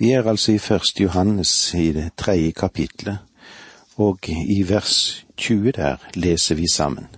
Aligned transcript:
Vi 0.00 0.10
er 0.16 0.24
altså 0.24 0.52
i 0.52 0.58
første 0.58 1.02
Johannes 1.02 1.74
i 1.74 1.90
det 1.92 2.06
tredje 2.16 2.50
kapitlet, 2.56 3.18
og 4.00 4.28
i 4.28 4.62
vers 4.68 5.26
20 5.36 5.72
der 5.76 5.96
leser 6.14 6.54
vi 6.54 6.64
sammen. 6.72 7.08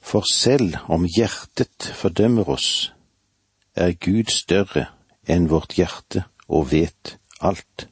For 0.00 0.24
selv 0.32 0.74
om 0.88 1.04
hjertet 1.04 1.92
fordømmer 1.94 2.48
oss, 2.48 2.92
er 3.76 3.92
Gud 3.92 4.30
større 4.32 4.86
enn 5.28 5.50
vårt 5.50 5.74
hjerte 5.76 6.22
og 6.48 6.70
vet 6.70 7.18
alt. 7.40 7.84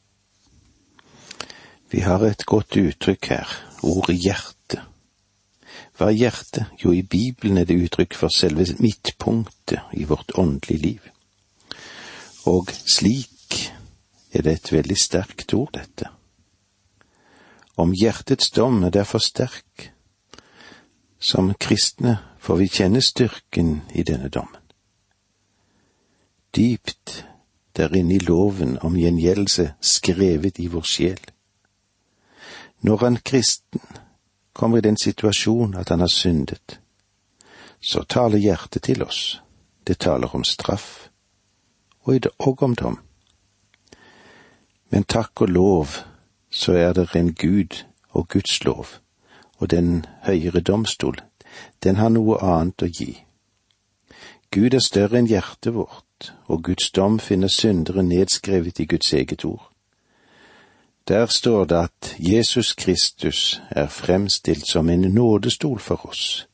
Vi 1.93 2.01
har 2.01 2.25
et 2.25 2.47
godt 2.47 2.79
uttrykk 2.81 3.29
her, 3.35 3.53
ordet 3.83 4.17
hjerte. 4.17 4.81
Hva 5.99 6.09
er 6.09 6.17
hjerte? 6.17 6.65
Jo, 6.85 6.95
i 6.97 7.03
Bibelen 7.03 7.61
er 7.61 7.69
det 7.69 7.77
uttrykk 7.85 8.17
for 8.17 8.33
selve 8.33 8.65
midtpunktet 8.79 9.93
i 9.93 10.09
vårt 10.09 10.33
åndelige 10.41 10.83
liv. 10.87 11.13
Og 12.49 12.73
slik 12.89 13.29
er 14.33 14.43
det 14.43 14.53
et 14.53 14.73
veldig 14.73 14.97
sterkt 14.99 15.55
ord, 15.55 15.73
dette. 15.75 16.11
Om 17.77 17.95
hjertets 17.97 18.51
dom 18.51 18.83
er 18.83 18.91
derfor 18.91 19.19
sterk. 19.19 19.91
Som 21.19 21.55
kristne 21.61 22.19
får 22.39 22.57
vi 22.57 22.69
kjenne 22.69 23.03
styrken 23.05 23.83
i 23.95 24.03
denne 24.03 24.29
dommen. 24.29 24.61
Dypt 26.57 27.25
der 27.77 27.95
inne 27.95 28.15
i 28.15 28.19
loven 28.19 28.79
om 28.83 28.97
gjengjeldelse 28.97 29.75
skrevet 29.81 30.59
i 30.59 30.67
vår 30.67 30.87
sjel. 30.87 31.21
Når 32.81 33.05
en 33.07 33.19
kristen 33.25 33.81
kommer 34.53 34.79
i 34.79 34.85
den 34.85 34.97
situasjon 34.97 35.77
at 35.77 35.89
han 35.89 36.01
har 36.01 36.13
syndet, 36.13 36.81
så 37.81 38.03
taler 38.03 38.39
hjertet 38.39 38.83
til 38.83 39.03
oss. 39.03 39.41
Det 39.87 39.99
taler 39.99 40.35
om 40.35 40.45
straff, 40.45 41.09
og 42.05 42.63
om 42.63 42.75
dom. 42.75 42.99
Men 44.91 45.05
takk 45.05 45.41
og 45.41 45.49
lov, 45.49 45.87
så 46.51 46.73
er 46.73 46.93
det 46.93 47.09
en 47.15 47.35
Gud 47.35 47.85
og 48.11 48.29
Guds 48.29 48.65
lov, 48.65 48.87
og 49.59 49.71
den 49.71 50.07
høyere 50.27 50.61
domstol, 50.61 51.21
den 51.85 51.97
har 51.97 52.09
noe 52.09 52.39
annet 52.43 52.83
å 52.83 52.91
gi. 52.91 53.13
Gud 54.51 54.75
er 54.75 54.83
større 54.83 55.19
enn 55.19 55.31
hjertet 55.31 55.75
vårt, 55.75 56.33
og 56.47 56.65
Guds 56.67 56.91
dom 56.91 57.21
finner 57.23 57.49
syndere 57.49 58.03
nedskrevet 58.03 58.81
i 58.81 58.87
Guds 58.91 59.13
eget 59.13 59.45
ord. 59.45 59.71
Der 61.09 61.27
står 61.27 61.65
det 61.65 61.77
at 61.77 62.17
Jesus 62.19 62.73
Kristus 62.75 63.63
er 63.71 63.87
fremstilt 63.87 64.67
som 64.67 64.91
en 64.91 65.01
nådestol 65.01 65.79
for 65.79 66.07
oss. 66.07 66.47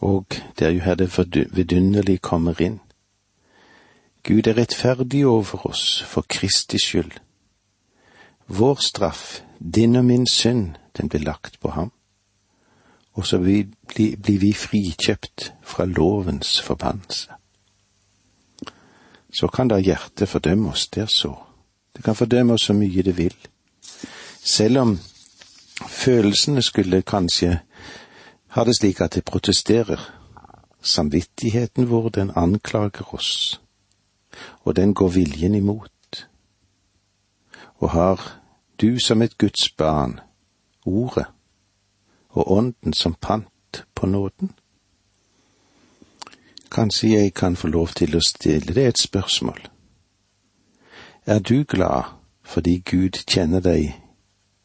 Og 0.00 0.26
det 0.58 0.66
er 0.66 0.70
jo 0.70 0.80
her 0.80 0.94
det 0.94 1.56
vidunderlig 1.56 2.20
kommer 2.20 2.60
inn. 2.60 2.80
Gud 4.26 4.46
er 4.46 4.56
rettferdig 4.56 5.26
over 5.26 5.66
oss 5.66 6.02
for 6.02 6.24
Kristi 6.28 6.78
skyld. 6.82 7.12
Vår 8.46 8.74
straff, 8.82 9.40
din 9.74 9.96
og 9.96 10.04
min 10.04 10.26
synd, 10.26 10.74
den 10.98 11.08
ble 11.08 11.20
lagt 11.22 11.60
på 11.60 11.70
ham. 11.70 11.92
Og 13.14 13.26
så 13.26 13.38
blir 13.38 14.38
vi 14.38 14.52
frikjøpt 14.52 15.52
fra 15.62 15.84
lovens 15.84 16.60
forbannelse. 16.62 17.30
Så 19.30 19.46
kan 19.48 19.68
da 19.68 19.78
hjertet 19.78 20.28
fordømme 20.28 20.70
oss, 20.70 20.88
det 20.88 21.02
er 21.02 21.12
så. 21.12 21.34
Det 21.96 22.04
kan 22.04 22.16
fordømme 22.16 22.52
oss 22.58 22.66
så 22.66 22.74
mye 22.74 23.02
det 23.02 23.14
vil. 23.18 23.36
Selv 24.42 24.78
om 24.78 24.98
følelsene 25.86 26.62
skulle 26.62 27.02
kanskje 27.02 27.60
ha 28.58 28.64
det 28.64 28.74
slik 28.78 29.00
at 29.00 29.14
det 29.14 29.24
protesterer. 29.24 30.02
Samvittigheten 30.82 31.90
vår, 31.90 32.08
den 32.08 32.30
anklager 32.36 33.14
oss, 33.14 33.60
og 34.66 34.76
den 34.76 34.94
går 34.94 35.08
viljen 35.08 35.54
imot. 35.54 36.28
Og 37.78 37.90
har 37.90 38.40
du 38.80 38.98
som 38.98 39.22
et 39.22 39.38
Guds 39.38 39.70
barn 39.70 40.20
ordet 40.86 41.26
og 42.28 42.52
ånden 42.52 42.92
som 42.92 43.14
pant 43.14 43.84
på 43.94 44.06
nåden? 44.06 44.50
Kanskje 46.70 47.08
jeg 47.08 47.34
kan 47.34 47.56
få 47.56 47.68
lov 47.68 47.88
til 47.88 48.16
å 48.16 48.24
stille 48.26 48.74
deg 48.74 48.88
et 48.90 48.98
spørsmål. 48.98 49.60
Er 51.26 51.38
du 51.38 51.62
glad 51.64 52.10
fordi 52.42 52.82
Gud 52.90 53.22
kjenner 53.30 53.60
deg 53.60 53.94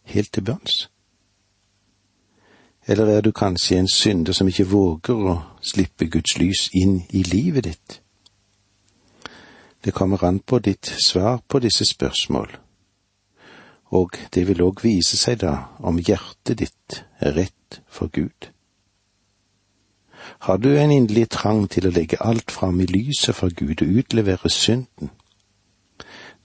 helt 0.03 0.33
til 0.33 0.43
bunns? 0.43 0.89
Eller 2.87 3.05
er 3.05 3.21
du 3.21 3.31
kanskje 3.31 3.77
en 3.77 3.87
synder 3.87 4.33
som 4.33 4.47
ikke 4.47 4.65
våger 4.65 5.27
å 5.29 5.41
slippe 5.61 6.09
Guds 6.09 6.39
lys 6.41 6.69
inn 6.73 7.03
i 7.09 7.21
livet 7.23 7.69
ditt? 7.69 8.01
Det 9.83 9.93
kommer 9.93 10.23
an 10.23 10.39
på 10.39 10.59
ditt 10.59 10.85
svar 10.85 11.41
på 11.47 11.59
disse 11.59 11.85
spørsmål, 11.85 12.51
og 13.91 14.17
det 14.33 14.47
vil 14.47 14.61
òg 14.61 14.83
vise 14.85 15.17
seg 15.17 15.41
da 15.41 15.55
om 15.79 15.97
hjertet 15.97 16.59
ditt 16.61 17.01
er 17.19 17.33
rett 17.35 17.81
for 17.89 18.13
Gud. 18.13 18.51
Har 20.45 20.57
du 20.57 20.69
en 20.77 20.91
inderlig 20.91 21.29
trang 21.29 21.65
til 21.69 21.87
å 21.87 21.93
legge 21.95 22.21
alt 22.21 22.51
fram 22.51 22.79
i 22.81 22.85
lyset 22.89 23.35
for 23.35 23.49
Gud 23.49 23.81
og 23.81 23.97
utlevere 24.03 24.49
synden, 24.49 25.09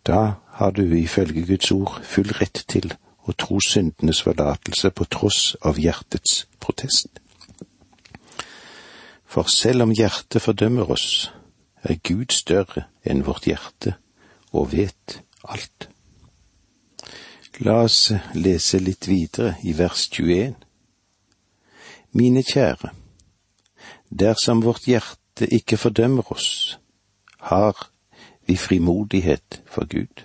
da 0.06 0.38
har 0.56 0.70
du 0.70 0.82
ifølge 0.96 1.46
Guds 1.46 1.70
ord 1.70 2.00
full 2.04 2.32
rett 2.40 2.64
til 2.68 2.92
å 3.26 3.32
tro 3.32 3.58
syndenes 3.60 4.22
forlatelse 4.22 4.90
på 4.90 5.04
tross 5.10 5.56
av 5.66 5.80
hjertets 5.82 6.46
protest. 6.62 7.20
For 9.26 9.50
selv 9.50 9.82
om 9.82 9.92
hjertet 9.92 10.42
fordømmer 10.42 10.92
oss, 10.94 11.32
er 11.86 12.00
Gud 12.02 12.32
større 12.34 12.86
enn 13.06 13.24
vårt 13.26 13.46
hjerte 13.46 13.94
og 14.52 14.72
vet 14.72 15.20
alt. 15.46 15.88
La 17.64 17.78
oss 17.86 18.10
lese 18.36 18.80
litt 18.82 19.08
videre 19.08 19.54
i 19.64 19.72
vers 19.78 20.08
21. 20.12 20.56
Mine 22.16 22.42
kjære, 22.44 22.90
dersom 24.10 24.62
vårt 24.64 24.88
hjerte 24.88 25.48
ikke 25.52 25.78
fordømmer 25.80 26.32
oss, 26.32 26.78
har 27.48 27.88
vi 28.46 28.56
frimodighet 28.56 29.62
for 29.66 29.88
Gud. 29.88 30.24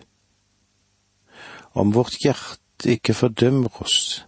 Om 1.74 1.94
vårt 1.96 2.18
hjerte 2.24 2.92
ikke 2.98 3.14
fordømmer 3.14 3.82
oss, 3.84 4.26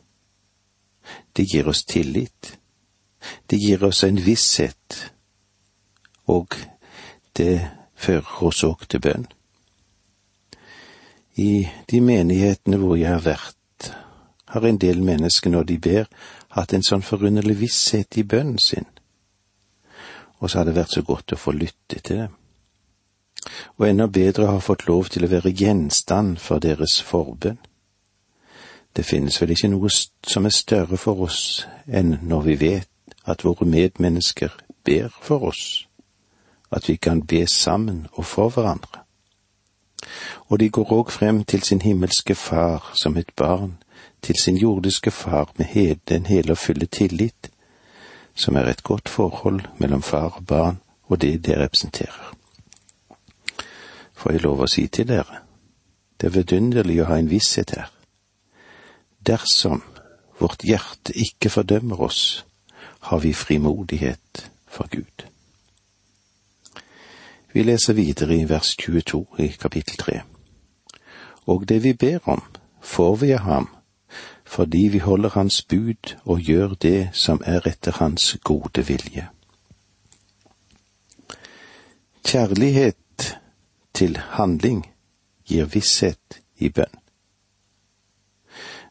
det 1.35 1.50
gir 1.51 1.67
oss 1.67 1.83
tillit, 1.83 2.57
det 3.50 3.59
gir 3.59 3.83
oss 3.83 4.03
en 4.03 4.19
visshet, 4.25 5.11
og 6.27 6.55
det 7.38 7.69
fører 7.95 8.44
oss 8.45 8.63
òg 8.63 8.88
til 8.89 9.03
bønn. 9.03 9.27
I 11.35 11.66
de 11.89 12.01
menighetene 12.01 12.77
hvor 12.77 12.95
jeg 12.99 13.09
har 13.09 13.25
vært, 13.25 13.89
har 14.53 14.67
en 14.69 14.77
del 14.77 15.01
mennesker 15.01 15.49
når 15.49 15.63
de 15.71 15.79
ber, 15.81 16.05
hatt 16.53 16.73
en 16.73 16.85
sånn 16.85 17.01
forunderlig 17.01 17.57
visshet 17.63 18.19
i 18.21 18.23
bønnen 18.23 18.61
sin, 18.61 18.85
og 20.39 20.49
så 20.49 20.59
har 20.59 20.69
det 20.69 20.77
vært 20.77 20.94
så 20.94 21.01
godt 21.01 21.33
å 21.33 21.39
få 21.39 21.55
lytte 21.57 21.99
til 21.99 22.25
dem 22.25 22.39
og 23.77 23.89
enda 23.89 24.07
bedre 24.07 24.45
har 24.45 24.59
fått 24.59 24.88
lov 24.88 25.09
til 25.11 25.25
å 25.25 25.31
være 25.31 25.53
gjenstand 25.57 26.39
for 26.39 26.63
deres 26.63 27.00
forbønn. 27.03 27.59
Det 28.94 29.05
finnes 29.05 29.39
vel 29.41 29.55
ikke 29.55 29.71
noe 29.73 29.89
som 29.89 30.45
er 30.45 30.53
større 30.53 31.00
for 31.01 31.25
oss 31.25 31.65
enn 31.88 32.19
når 32.21 32.44
vi 32.47 32.57
vet 32.61 33.17
at 33.25 33.44
våre 33.45 33.65
medmennesker 33.65 34.53
ber 34.85 35.09
for 35.21 35.50
oss, 35.50 35.88
at 36.73 36.89
vi 36.89 36.95
kan 36.95 37.22
be 37.28 37.47
sammen 37.47 38.07
og 38.13 38.25
for 38.25 38.50
hverandre. 38.50 39.00
Og 40.50 40.59
de 40.59 40.69
går 40.69 40.91
òg 40.91 41.11
frem 41.11 41.44
til 41.44 41.63
sin 41.63 41.81
himmelske 41.81 42.35
far 42.35 42.91
som 42.94 43.17
et 43.17 43.31
barn, 43.35 43.78
til 44.22 44.35
sin 44.35 44.57
jordiske 44.57 45.12
far 45.12 45.51
med 45.57 45.95
den 46.09 46.25
hele 46.25 46.51
og 46.51 46.57
fulle 46.57 46.85
tillit, 46.85 47.51
som 48.35 48.56
er 48.56 48.69
et 48.69 48.83
godt 48.83 49.09
forhold 49.09 49.62
mellom 49.78 50.01
far 50.01 50.29
og 50.29 50.45
barn 50.45 50.79
og 51.03 51.22
det 51.22 51.45
det 51.45 51.57
representerer 51.57 52.33
får 54.23 54.38
jeg 54.38 54.44
lov 54.45 54.62
å 54.63 54.69
si 54.72 54.85
til 54.88 55.09
dere. 55.09 55.41
Det 56.16 56.29
er 56.29 56.38
vidunderlig 56.38 57.01
å 57.03 57.09
ha 57.09 57.18
en 57.19 57.27
visshet 57.27 57.74
her. 57.75 57.89
Dersom 59.19 59.81
vårt 60.39 60.63
hjerte 60.63 61.15
ikke 61.19 61.51
fordømmer 61.51 62.00
oss, 62.07 62.45
har 63.09 63.19
vi 63.19 63.33
frimodighet 63.36 64.45
for 64.71 64.88
Gud. 64.88 65.27
Vi 67.53 67.63
leser 67.63 67.94
videre 67.94 68.35
i 68.35 68.50
vers 68.50 68.75
22 68.75 69.25
i 69.39 69.47
kapittel 69.47 69.97
3. 69.97 70.21
Og 71.45 71.69
det 71.69 71.83
vi 71.83 71.94
ber 71.94 72.19
om, 72.29 72.41
får 72.81 73.15
vi 73.15 73.31
av 73.31 73.39
ham, 73.39 73.67
fordi 74.45 74.88
vi 74.88 75.00
holder 75.00 75.29
hans 75.29 75.61
bud 75.61 76.15
og 76.25 76.41
gjør 76.41 76.73
det 76.81 77.09
som 77.13 77.41
er 77.45 77.67
etter 77.67 77.91
hans 78.00 78.38
gode 78.44 78.85
vilje. 78.88 79.27
Kjærlighet 82.25 83.38
til 83.94 84.17
handling 84.17 84.85
gir 85.45 85.65
visshet 85.65 86.41
i 86.57 86.69
bønn. 86.69 86.97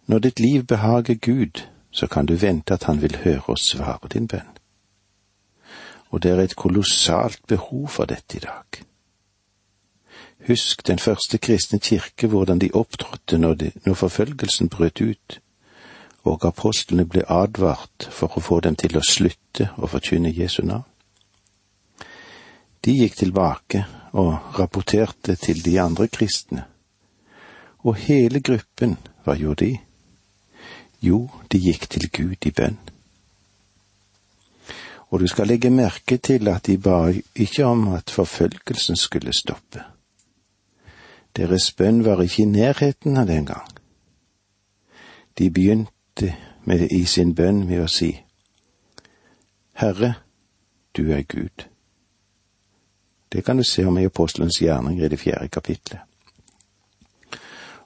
Når 0.06 0.18
ditt 0.18 0.40
liv 0.40 0.64
behager 0.64 1.14
Gud, 1.14 1.66
så 1.90 2.06
kan 2.06 2.26
du 2.26 2.34
vente 2.34 2.74
at 2.74 2.84
Han 2.84 3.02
vil 3.02 3.16
høre 3.16 3.42
og 3.46 3.58
svare 3.58 4.08
din 4.12 4.28
bønn. 4.28 4.51
Og 6.12 6.22
det 6.22 6.30
er 6.30 6.42
et 6.42 6.56
kolossalt 6.56 7.40
behov 7.48 7.88
for 7.88 8.08
dette 8.08 8.36
i 8.36 8.44
dag. 8.44 8.82
Husk 10.46 10.86
den 10.86 10.98
første 10.98 11.38
kristne 11.38 11.78
kirke, 11.78 12.26
hvordan 12.26 12.58
de 12.58 12.70
opptrådte 12.74 13.38
når, 13.38 13.56
når 13.86 13.94
forfølgelsen 13.94 14.68
brøt 14.68 15.00
ut, 15.00 15.40
og 16.24 16.46
apostlene 16.46 17.06
ble 17.06 17.22
advart 17.30 18.08
for 18.10 18.36
å 18.36 18.42
få 18.42 18.60
dem 18.60 18.76
til 18.78 18.98
å 18.98 19.04
slutte 19.06 19.70
å 19.78 19.90
forkynne 19.90 20.34
Jesu 20.34 20.62
navn. 20.66 20.86
De 22.82 22.94
gikk 22.98 23.16
tilbake 23.20 23.84
og 24.18 24.58
rapporterte 24.58 25.36
til 25.38 25.62
de 25.64 25.78
andre 25.80 26.08
kristne, 26.10 26.66
og 27.86 27.98
hele 28.02 28.42
gruppen, 28.42 28.96
hva 29.24 29.34
gjorde 29.38 29.66
de? 29.66 29.78
Jo, 31.02 31.28
de 31.50 31.58
gikk 31.58 31.88
til 31.90 32.10
Gud 32.10 32.46
i 32.46 32.54
bønn. 32.54 32.78
Og 35.12 35.20
du 35.20 35.26
skal 35.28 35.46
legge 35.46 35.70
merke 35.70 36.16
til 36.16 36.48
at 36.48 36.66
de 36.66 36.78
ba 36.80 37.12
ikke 37.36 37.64
om 37.68 37.88
at 37.92 38.10
forfølgelsen 38.10 38.96
skulle 38.96 39.32
stoppe. 39.36 39.82
Deres 41.36 41.72
bønn 41.72 42.04
var 42.04 42.22
ikke 42.22 42.42
i 42.42 42.48
nærheten 42.48 43.16
av 43.16 43.26
den 43.28 43.46
gang. 43.46 43.68
De 45.38 45.50
begynte 45.50 46.34
med, 46.64 46.88
i 46.90 47.04
sin 47.04 47.34
bønn 47.34 47.66
med 47.68 47.84
å 47.84 47.88
si, 47.88 48.12
Herre, 49.76 50.14
du 50.96 51.12
er 51.12 51.22
Gud. 51.28 51.66
Det 53.32 53.44
kan 53.44 53.56
du 53.56 53.64
se 53.64 53.84
om 53.84 53.98
i 53.98 54.04
apostelens 54.04 54.60
gjerning 54.60 55.00
i 55.00 55.08
det 55.08 55.20
fjerde 55.20 55.48
kapitlet. 55.48 56.00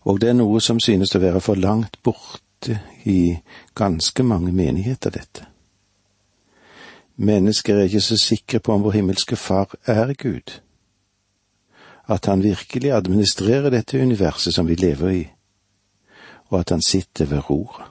Og 0.06 0.20
det 0.20 0.30
er 0.30 0.38
noe 0.38 0.60
som 0.62 0.78
synes 0.82 1.14
å 1.14 1.22
være 1.22 1.42
for 1.42 1.58
langt 1.58 1.98
borte 2.02 2.78
i 3.06 3.36
ganske 3.74 4.22
mange 4.22 4.52
menigheter, 4.52 5.10
dette. 5.10 5.55
Mennesker 7.16 7.76
er 7.76 7.82
ikke 7.82 8.00
så 8.00 8.16
sikre 8.20 8.60
på 8.60 8.72
om 8.72 8.82
vår 8.84 8.98
himmelske 8.98 9.36
Far 9.36 9.74
er 9.86 10.12
Gud, 10.12 10.60
at 12.08 12.26
han 12.26 12.42
virkelig 12.42 12.92
administrerer 12.92 13.70
dette 13.70 14.02
universet 14.02 14.54
som 14.54 14.68
vi 14.68 14.74
lever 14.74 15.08
i, 15.08 15.28
og 16.48 16.60
at 16.60 16.70
han 16.70 16.82
sitter 16.82 17.24
ved 17.24 17.50
roret. 17.50 17.88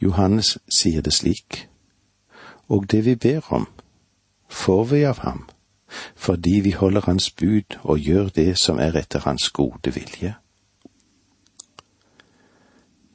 Johannes 0.00 0.58
sier 0.68 1.04
det 1.04 1.12
slik, 1.12 1.68
og 2.68 2.90
det 2.90 3.04
vi 3.04 3.14
ber 3.14 3.52
om, 3.52 3.68
får 4.48 4.84
vi 4.84 5.02
av 5.04 5.20
ham, 5.20 5.48
fordi 6.16 6.60
vi 6.64 6.70
holder 6.70 7.00
hans 7.00 7.30
bud 7.30 7.76
og 7.82 7.98
gjør 7.98 8.28
det 8.28 8.58
som 8.58 8.78
er 8.78 8.96
etter 8.96 9.20
hans 9.20 9.50
gode 9.50 9.92
vilje. 9.94 10.34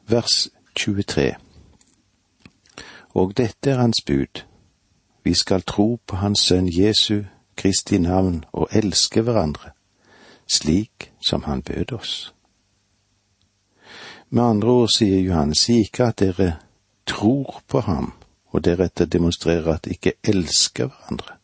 Vers 0.07 0.49
23 0.75 1.44
Og 3.15 3.37
dette 3.37 3.71
er 3.71 3.79
hans 3.79 4.01
bud, 4.07 4.43
vi 5.23 5.33
skal 5.33 5.61
tro 5.61 5.99
på 6.07 6.15
Hans 6.15 6.39
Sønn 6.39 6.67
Jesu 6.67 7.23
Kristi 7.55 7.97
navn 7.97 8.43
og 8.51 8.67
elske 8.75 9.21
hverandre, 9.21 9.71
slik 10.47 11.11
som 11.27 11.43
Han 11.43 11.61
bød 11.61 11.93
oss. 11.93 12.33
Med 14.29 14.43
andre 14.43 14.67
ord 14.67 14.91
sier 14.91 15.21
Johannes 15.21 15.69
ikke 15.69 16.09
at 16.09 16.19
dere 16.19 16.55
tror 17.07 17.61
på 17.67 17.79
ham, 17.79 18.11
og 18.51 18.65
deretter 18.65 19.05
demonstrerer 19.05 19.73
at 19.73 19.85
de 19.85 19.95
ikke 19.95 20.13
elsker 20.23 20.89
hverandre. 20.89 21.37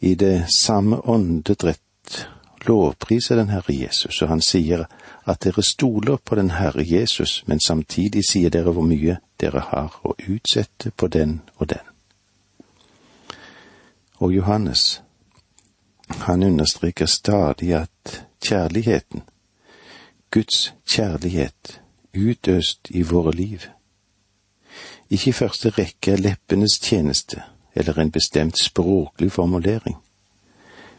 I 0.00 0.14
det 0.14 0.46
samme 0.56 0.98
åndedrett 1.08 2.28
lovpriser 2.66 3.36
den 3.36 3.48
Herre 3.48 3.74
Jesus, 3.74 4.22
og 4.22 4.28
han 4.28 4.40
sier 4.40 4.84
at 5.24 5.44
dere 5.44 5.62
stoler 5.62 6.16
på 6.16 6.34
den 6.34 6.50
Herre 6.50 6.84
Jesus, 6.84 7.44
men 7.46 7.60
samtidig 7.60 8.24
sier 8.26 8.50
dere 8.50 8.72
hvor 8.72 8.82
mye 8.82 9.18
dere 9.40 9.60
har 9.60 10.00
å 10.02 10.14
utsette 10.28 10.90
på 10.90 11.08
den 11.12 11.40
og 11.56 11.68
den. 11.68 11.84
Og 14.18 14.32
Johannes, 14.32 15.02
han 16.08 16.42
understreker 16.42 17.06
stadig 17.06 17.74
at 17.74 18.22
kjærligheten, 18.44 19.22
Guds 20.30 20.72
kjærlighet, 20.86 21.80
utøst 22.14 22.90
i 22.90 23.02
våre 23.02 23.32
liv, 23.32 23.66
ikke 25.10 25.30
i 25.30 25.36
første 25.36 25.70
rekke 25.70 26.16
er 26.16 26.22
leppenes 26.22 26.80
tjeneste 26.82 27.42
eller 27.76 27.98
en 28.00 28.10
bestemt 28.10 28.58
språklig 28.58 29.32
formulering, 29.32 29.96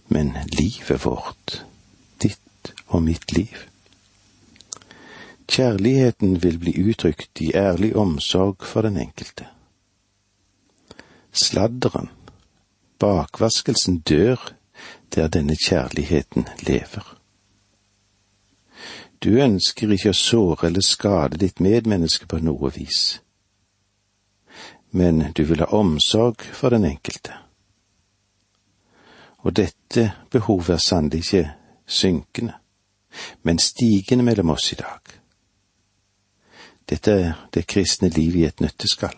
men 0.07 0.37
livet 0.53 1.05
vårt, 1.05 1.65
ditt 2.23 2.73
og 2.87 3.03
mitt 3.03 3.31
liv. 3.35 3.65
Kjærligheten 5.47 6.43
vil 6.43 6.59
bli 6.59 6.73
uttrykt 6.89 7.41
i 7.41 7.51
ærlig 7.55 7.95
omsorg 7.95 8.63
for 8.63 8.81
den 8.81 8.97
enkelte. 8.97 9.47
Sladderen, 11.31 12.09
bakvaskelsen, 12.99 13.99
dør 13.99 14.53
der 15.15 15.27
denne 15.27 15.55
kjærligheten 15.55 16.47
lever. 16.59 17.13
Du 19.23 19.29
ønsker 19.29 19.91
ikke 19.91 20.11
å 20.13 20.17
såre 20.17 20.67
eller 20.67 20.85
skade 20.85 21.39
ditt 21.41 21.59
medmenneske 21.59 22.27
på 22.27 22.41
noe 22.43 22.71
vis 22.75 23.21
men 24.89 25.33
du 25.33 25.43
vil 25.43 25.59
ha 25.59 25.65
omsorg 25.65 26.41
for 26.53 26.69
den 26.69 26.85
enkelte. 26.85 27.33
Og 29.37 29.55
dette 29.55 30.11
behovet 30.31 30.69
er 30.69 30.81
sannelig 30.81 31.19
ikke 31.25 31.43
synkende, 31.85 32.53
men 33.43 33.59
stigende 33.59 34.23
mellom 34.23 34.49
oss 34.49 34.71
i 34.73 34.79
dag. 34.79 35.16
Dette 36.89 37.11
er 37.11 37.47
det 37.53 37.67
kristne 37.67 38.09
liv 38.09 38.35
i 38.35 38.45
et 38.45 38.61
nøtteskall. 38.61 39.17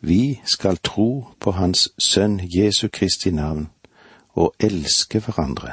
Vi 0.00 0.40
skal 0.44 0.76
tro 0.76 1.26
på 1.40 1.50
Hans 1.50 1.88
Sønn 1.98 2.40
Jesu 2.56 2.88
Kristi 2.92 3.30
navn 3.30 3.70
og 4.34 4.54
elske 4.60 5.20
hverandre 5.20 5.72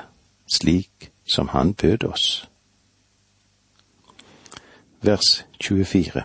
slik 0.54 1.12
som 1.34 1.48
Han 1.48 1.74
bød 1.74 2.04
oss. 2.04 2.50
Vers 5.02 5.46
24 5.62 6.24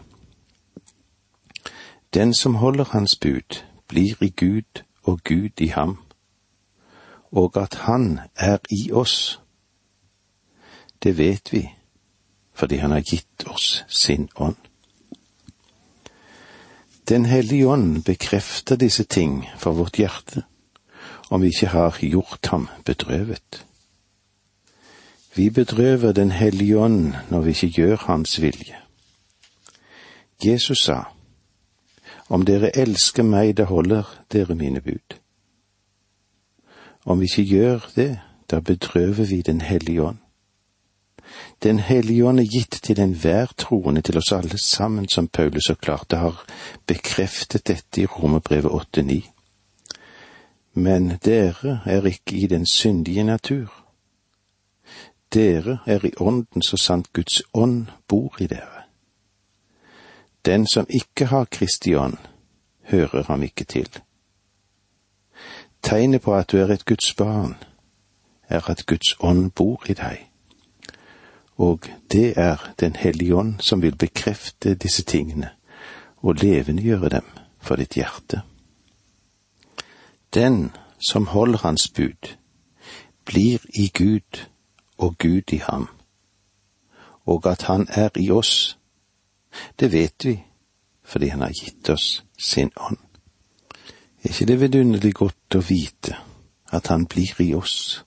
den 2.15 2.35
som 2.35 2.55
holder 2.55 2.85
hans 2.85 3.17
bud, 3.17 3.63
blir 3.89 4.23
i 4.23 4.29
Gud 4.31 4.83
og 5.03 5.21
Gud 5.25 5.61
i 5.61 5.67
ham, 5.67 5.99
og 7.33 7.63
at 7.63 7.75
Han 7.75 8.21
er 8.37 8.59
i 8.71 8.93
oss. 8.93 9.41
Det 11.03 11.19
vet 11.19 11.53
vi, 11.53 11.75
fordi 12.55 12.77
Han 12.77 12.91
har 12.91 13.01
gitt 13.01 13.47
oss 13.47 13.85
sin 13.89 14.29
ånd. 14.37 14.57
Den 17.09 17.25
hellige 17.25 17.67
ånd 17.67 18.05
bekrefter 18.05 18.77
disse 18.77 19.05
ting 19.05 19.45
for 19.59 19.73
vårt 19.73 19.99
hjerte, 19.99 20.43
om 21.31 21.43
vi 21.43 21.51
ikke 21.53 21.67
har 21.67 21.99
gjort 22.01 22.47
ham 22.47 22.69
bedrøvet. 22.85 23.65
Vi 25.35 25.51
bedrøver 25.51 26.13
Den 26.13 26.31
hellige 26.31 26.79
ånd 26.79 27.13
når 27.31 27.41
vi 27.41 27.51
ikke 27.51 27.69
gjør 27.69 27.97
Hans 27.97 28.41
vilje. 28.41 28.77
Jesus 30.45 30.79
sa, 30.79 31.03
om 32.29 32.45
dere 32.45 32.77
elsker 32.77 33.23
meg, 33.23 33.57
da 33.57 33.65
holder 33.65 34.09
dere 34.33 34.55
mine 34.55 34.81
bud. 34.81 35.19
Om 37.05 37.21
vi 37.21 37.25
ikke 37.25 37.43
gjør 37.43 37.91
det, 37.97 38.21
da 38.51 38.61
bedrøver 38.61 39.25
vi 39.25 39.43
Den 39.43 39.61
hellige 39.61 40.03
ånd. 40.03 40.24
Den 41.63 41.79
hellige 41.79 42.25
ånd 42.27 42.41
er 42.41 42.51
gitt 42.51 42.81
til 42.83 43.01
enhver 43.01 43.53
troende, 43.57 44.03
til 44.03 44.19
oss 44.19 44.33
alle 44.33 44.59
sammen, 44.59 45.09
som 45.09 45.29
Paulus 45.29 45.65
så 45.67 45.75
klart 45.75 46.13
har 46.13 46.45
bekreftet 46.87 47.67
dette 47.67 48.01
i 48.01 48.07
Romerbrevet 48.07 48.71
8-9. 48.99 49.23
Men 50.75 51.19
dere 51.25 51.81
er 51.87 52.07
ikke 52.07 52.37
i 52.37 52.47
den 52.47 52.67
syndige 52.67 53.25
natur. 53.25 53.73
Dere 55.35 55.79
er 55.87 56.05
i 56.05 56.13
ånden 56.21 56.63
så 56.63 56.77
sant 56.77 57.13
Guds 57.13 57.43
ånd 57.55 57.87
bor 58.09 58.37
i 58.41 58.47
dere. 58.47 58.85
Den 60.45 60.67
som 60.67 60.87
ikke 60.91 61.27
har 61.27 61.45
Kristi 61.45 61.95
ånd, 61.95 62.19
hører 62.83 63.23
ham 63.23 63.43
ikke 63.43 63.65
til. 63.65 63.89
Tegnet 65.83 66.23
på 66.23 66.35
at 66.35 66.53
du 66.53 66.57
er 66.57 66.73
et 66.73 66.85
Guds 66.85 67.15
barn, 67.15 67.55
er 68.49 68.71
at 68.71 68.87
Guds 68.87 69.17
ånd 69.21 69.51
bor 69.51 69.85
i 69.89 69.95
deg. 69.95 70.34
Og 71.57 71.81
det 72.13 72.35
er 72.37 72.75
Den 72.81 72.97
hellige 72.97 73.37
ånd 73.37 73.55
som 73.61 73.83
vil 73.83 73.97
bekrefte 73.97 74.75
disse 74.75 75.03
tingene 75.03 75.51
og 76.17 76.35
levendegjøre 76.35 77.09
dem 77.09 77.25
for 77.61 77.77
ditt 77.77 77.95
hjerte. 77.95 78.43
Den 80.35 80.73
som 80.99 81.27
holder 81.27 81.59
Hans 81.59 81.89
bud, 81.89 82.37
blir 83.25 83.59
i 83.75 83.89
Gud 83.95 84.47
og 84.99 85.19
Gud 85.19 85.53
i 85.53 85.57
ham, 85.57 85.89
og 87.27 87.47
at 87.47 87.63
Han 87.63 87.87
er 87.91 88.09
i 88.17 88.31
oss, 88.31 88.79
det 89.81 89.93
vet 89.93 90.25
vi 90.25 90.45
fordi 91.03 91.27
Han 91.29 91.41
har 91.41 91.53
gitt 91.53 91.91
oss 91.91 92.25
sin 92.39 92.71
ånd. 92.77 92.99
Er 94.25 94.29
ikke 94.29 94.47
det 94.47 94.61
vidunderlig 94.61 95.15
godt 95.15 95.55
å 95.55 95.61
vite 95.61 96.17
at 96.73 96.87
Han 96.87 97.07
blir 97.07 97.41
i 97.41 97.55
oss? 97.55 98.05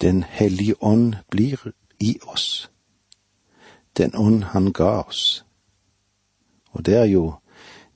Den 0.00 0.22
hellige 0.22 0.82
ånd 0.82 1.14
blir 1.30 1.72
i 1.98 2.18
oss. 2.22 2.70
Den 3.96 4.14
ånd 4.14 4.44
Han 4.44 4.72
ga 4.72 5.02
oss. 5.02 5.44
Og 6.70 6.86
det 6.86 6.94
er 6.94 7.04
jo 7.04 7.34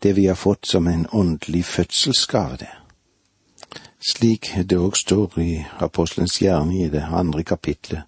det 0.02 0.16
vi 0.16 0.26
har 0.26 0.34
fått 0.34 0.66
som 0.66 0.86
en 0.86 1.06
åndelig 1.12 1.64
fødselsgave, 1.64 2.56
det. 2.56 2.70
slik 4.10 4.50
det 4.64 4.78
òg 4.78 4.96
står 4.96 5.38
i 5.38 5.64
Apostelens 5.78 6.40
gjerning 6.42 6.82
i 6.82 6.88
det 6.88 7.02
andre 7.02 7.42
kapitlet, 7.42 8.02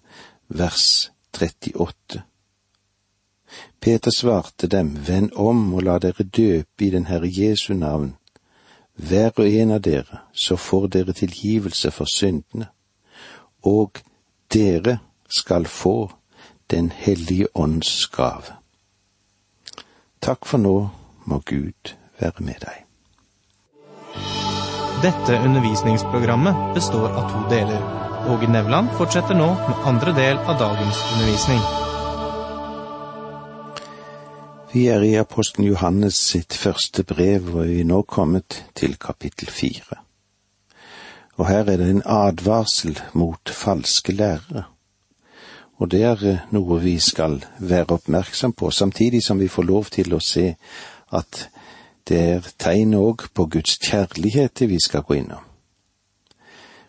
vers 0.47 1.11
38. 1.31 2.23
Peter 3.79 4.11
svarte 4.11 4.67
dem, 4.67 5.07
vend 5.07 5.31
om 5.35 5.73
og 5.73 5.83
la 5.83 5.97
dere 5.99 6.23
døpe 6.23 6.85
i 6.85 6.89
den 6.89 7.05
Herre 7.05 7.29
Jesu 7.31 7.73
navn, 7.73 8.15
hver 8.95 9.31
og 9.37 9.47
en 9.47 9.71
av 9.71 9.81
dere, 9.81 10.21
så 10.33 10.55
får 10.55 10.87
dere 10.87 11.13
tilgivelse 11.13 11.91
for 11.91 12.05
syndene, 12.11 12.67
og 13.63 13.99
dere 14.53 14.99
skal 15.29 15.65
få 15.65 16.11
Den 16.71 16.91
hellige 16.91 17.47
ånds 17.53 18.07
gave. 18.07 18.55
Takk 20.21 20.45
for 20.49 20.57
nå, 20.57 20.89
må 21.29 21.37
Gud 21.45 21.93
være 22.17 22.41
med 22.41 22.57
deg. 22.63 22.81
Dette 25.03 25.37
undervisningsprogrammet 25.45 26.73
består 26.73 27.11
av 27.11 27.29
to 27.29 27.43
deler. 27.51 27.81
Åge 28.33 28.49
Nevland 28.49 28.89
fortsetter 28.97 29.37
nå 29.37 29.51
med 29.67 29.85
andre 29.85 30.13
del 30.17 30.41
av 30.41 30.57
dagens 30.57 31.01
undervisning. 31.13 31.61
Vi 34.73 34.87
er 34.91 35.05
i 35.05 35.13
apostelen 35.21 35.69
Johannes 35.69 36.17
sitt 36.17 36.57
første 36.57 37.05
brev, 37.07 37.53
og 37.53 37.67
vi 37.69 37.83
er 37.83 37.87
nå 37.87 38.01
kommet 38.09 38.63
til 38.75 38.97
kapittel 38.99 39.53
fire. 39.53 40.01
Og 41.37 41.47
her 41.47 41.69
er 41.69 41.77
det 41.79 41.91
en 41.91 42.01
advarsel 42.09 42.97
mot 43.13 43.51
falske 43.53 44.15
lærere. 44.15 44.65
Og 45.77 45.91
det 45.91 46.03
er 46.03 46.21
eh, 46.23 46.43
noe 46.55 46.79
vi 46.83 46.99
skal 46.99 47.41
være 47.59 47.97
oppmerksom 47.97 48.53
på, 48.53 48.71
samtidig 48.71 49.23
som 49.23 49.39
vi 49.39 49.47
får 49.51 49.63
lov 49.67 49.89
til 49.91 50.13
å 50.15 50.21
se 50.23 50.53
at 51.11 51.47
det 52.07 52.19
er 52.21 52.47
tegn 52.61 52.93
òg 52.95 53.27
på 53.33 53.47
Guds 53.51 53.79
kjærlighet 53.81 54.61
vi 54.69 54.79
skal 54.79 55.03
gå 55.03 55.19
innom. 55.19 55.43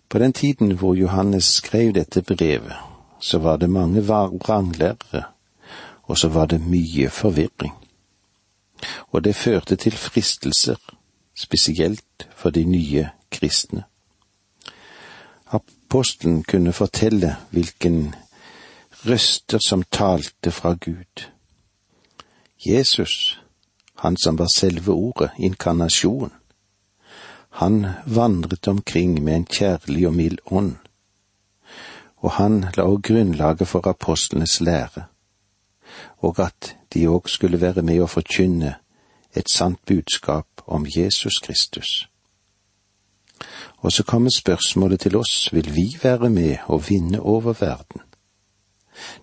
På 0.09 0.19
den 0.19 0.33
tiden 0.33 0.77
hvor 0.79 0.95
Johannes 0.95 1.45
skrev 1.59 1.95
dette 1.97 2.23
brevet, 2.23 2.77
så 3.21 3.39
var 3.39 3.57
det 3.57 3.71
mange 3.71 4.05
vranglærere, 4.07 5.25
og 6.07 6.19
så 6.19 6.29
var 6.29 6.47
det 6.47 6.61
mye 6.61 7.11
forvirring. 7.11 7.75
Og 9.11 9.25
det 9.25 9.35
førte 9.35 9.77
til 9.77 9.93
fristelser, 9.93 10.77
spesielt 11.35 12.29
for 12.37 12.51
de 12.51 12.65
nye 12.65 13.09
kristne. 13.31 13.83
Apostelen 15.47 16.43
kunne 16.43 16.73
fortelle 16.73 17.37
hvilken 17.51 18.15
røster 19.07 19.59
som 19.59 19.83
talte 19.83 20.51
fra 20.51 20.75
Gud. 20.75 21.27
Jesus, 22.67 23.41
han 23.99 24.17
som 24.17 24.39
var 24.39 24.49
selve 24.57 24.93
ordet, 24.93 25.31
inkarnasjon, 25.39 26.33
han 27.51 27.87
vandret 28.07 28.69
omkring 28.69 29.25
med 29.25 29.37
en 29.37 29.47
kjærlig 29.47 30.07
og 30.07 30.15
mild 30.15 30.39
ånd, 30.47 30.75
og 32.17 32.31
han 32.31 32.65
la 32.77 32.85
òg 32.85 33.03
grunnlaget 33.09 33.69
for 33.69 33.89
apostlenes 33.89 34.61
lære, 34.61 35.07
og 36.19 36.41
at 36.41 36.77
de 36.95 37.07
òg 37.09 37.29
skulle 37.29 37.61
være 37.61 37.83
med 37.83 38.03
å 38.03 38.11
forkynne 38.11 38.75
et 39.37 39.51
sant 39.53 39.81
budskap 39.87 40.47
om 40.67 40.87
Jesus 40.97 41.39
Kristus. 41.45 42.09
Og 43.85 43.93
så 43.93 44.03
kommer 44.03 44.31
spørsmålet 44.31 45.01
til 45.01 45.17
oss, 45.17 45.49
vil 45.53 45.75
vi 45.75 45.87
være 46.03 46.31
med 46.31 46.57
å 46.69 46.81
vinne 46.81 47.21
over 47.21 47.53
verden? 47.53 48.06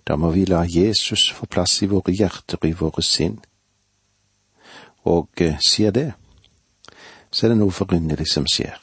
Da 0.08 0.16
må 0.16 0.32
vi 0.32 0.46
la 0.46 0.64
Jesus 0.68 1.32
få 1.36 1.46
plass 1.46 1.82
i 1.82 1.90
våre 1.92 2.14
hjerter 2.14 2.60
og 2.62 2.70
i 2.70 2.78
våre 2.78 3.04
sinn. 3.04 3.40
Og 5.04 5.30
eh, 5.42 5.60
sier 5.60 5.92
det, 5.92 6.12
så 7.32 7.46
er 7.46 7.54
det 7.54 7.60
noe 7.60 7.74
forunderlig 7.74 8.30
som 8.32 8.46
skjer. 8.48 8.78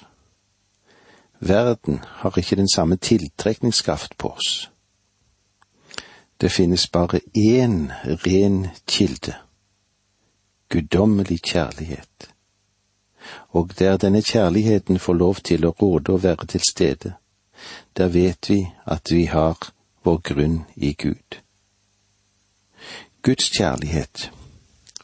Verden 1.40 2.02
har 2.20 2.36
ikke 2.38 2.56
den 2.56 2.68
samme 2.68 2.96
tiltrekningskraft 2.96 4.18
på 4.18 4.34
oss. 4.34 4.70
Det 6.40 6.52
finnes 6.52 6.88
bare 6.88 7.20
én 7.36 7.92
ren 8.26 8.68
kilde, 8.86 9.34
guddommelig 10.68 11.40
kjærlighet. 11.42 12.30
Og 13.48 13.78
der 13.78 13.96
denne 13.96 14.22
kjærligheten 14.22 14.98
får 14.98 15.14
lov 15.14 15.34
til 15.34 15.66
å 15.66 15.74
råde 15.82 16.12
og 16.12 16.22
være 16.22 16.46
til 16.46 16.60
stede, 16.70 17.12
der 17.96 18.08
vet 18.08 18.48
vi 18.48 18.64
at 18.86 19.10
vi 19.10 19.24
har 19.24 19.72
vår 20.02 20.18
grunn 20.18 20.64
i 20.76 20.92
Gud. 20.92 21.40
Guds 23.22 23.50
kjærlighet, 23.50 24.30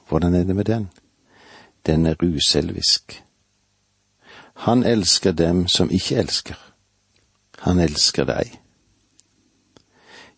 hvordan 0.09 0.35
er 0.35 0.45
det 0.45 0.57
med 0.57 0.65
den? 0.65 0.89
Den 1.87 2.07
er 2.07 2.15
uselvisk. 2.23 3.23
Han 4.55 4.85
elsker 4.85 5.33
dem 5.33 5.69
som 5.69 5.91
ikke 5.91 6.17
elsker. 6.17 6.57
Han 7.59 7.79
elsker 7.79 8.25
deg. 8.25 8.61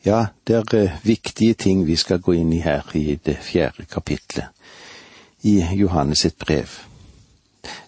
Ja, 0.05 0.27
det 0.47 0.57
er 0.57 0.75
eh, 0.75 0.99
viktige 1.03 1.55
ting 1.55 1.87
vi 1.87 1.97
skal 1.97 2.21
gå 2.21 2.33
inn 2.33 2.53
i 2.53 2.61
her 2.63 2.97
i 2.97 3.15
det 3.15 3.39
fjerde 3.43 3.85
kapitlet 3.85 4.47
i 5.43 5.61
Johannes 5.75 6.19
sitt 6.19 6.39
brev. 6.39 6.71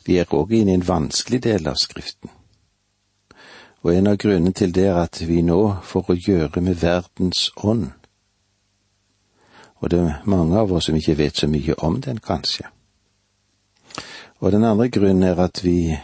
Vi 0.04 0.18
er 0.18 0.34
òg 0.34 0.52
inne 0.52 0.74
i 0.74 0.78
en 0.78 0.86
vanskelig 0.86 1.42
del 1.42 1.66
av 1.66 1.78
Skriften. 1.78 2.30
Og 3.82 3.94
en 3.96 4.06
av 4.06 4.16
grunnene 4.20 4.52
til 4.52 4.74
det 4.76 4.86
er 4.90 4.98
at 5.00 5.22
vi 5.24 5.40
nå 5.42 5.60
får 5.88 6.12
å 6.12 6.18
gjøre 6.18 6.60
med 6.60 6.82
verdens 6.82 7.48
ånd. 7.56 7.88
Og 9.80 9.90
det 9.90 10.00
er 10.00 10.26
mange 10.28 10.58
av 10.60 10.72
oss 10.72 10.90
som 10.90 10.96
ikke 10.96 11.16
vet 11.16 11.40
så 11.40 11.48
mye 11.48 11.74
om 11.80 12.00
den, 12.04 12.20
kanskje. 12.20 12.68
Og 14.40 14.52
den 14.52 14.64
andre 14.64 14.90
grunnen 14.92 15.24
er 15.24 15.40
at 15.40 15.62
vi 15.64 15.96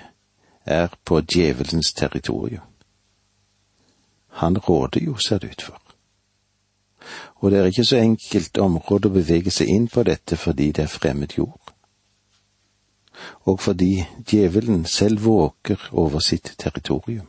er 0.64 0.88
på 1.04 1.20
djevelens 1.20 1.92
territorium. 1.92 2.64
Han 4.40 4.56
råder 4.56 5.04
jo, 5.04 5.16
ser 5.16 5.38
det 5.38 5.50
ut 5.50 5.62
for. 5.62 5.80
Og 7.36 7.50
det 7.50 7.58
er 7.58 7.70
ikke 7.70 7.84
så 7.84 8.00
enkelt 8.00 8.58
område 8.58 9.08
å 9.08 9.14
bevege 9.14 9.52
seg 9.52 9.68
inn 9.68 9.86
på 9.92 10.02
dette 10.08 10.36
fordi 10.40 10.72
det 10.72 10.84
er 10.84 10.92
fremmed 10.92 11.36
jord. 11.36 11.72
Og 13.44 13.60
fordi 13.60 14.04
djevelen 14.28 14.84
selv 14.84 15.24
våker 15.24 15.88
over 15.92 16.20
sitt 16.24 16.54
territorium. 16.58 17.28